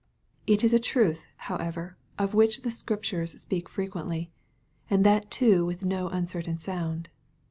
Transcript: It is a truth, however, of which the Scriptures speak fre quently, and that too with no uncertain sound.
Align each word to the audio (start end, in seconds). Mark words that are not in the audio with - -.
It 0.47 0.63
is 0.63 0.73
a 0.73 0.79
truth, 0.79 1.27
however, 1.35 1.95
of 2.17 2.33
which 2.33 2.63
the 2.63 2.71
Scriptures 2.71 3.39
speak 3.39 3.69
fre 3.69 3.83
quently, 3.83 4.29
and 4.89 5.05
that 5.05 5.29
too 5.29 5.63
with 5.63 5.85
no 5.85 6.09
uncertain 6.09 6.57
sound. 6.57 7.07